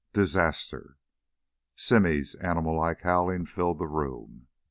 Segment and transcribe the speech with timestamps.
[0.15, 0.97] 13 Disaster
[1.75, 4.47] Simmy's animallike howling filled the room.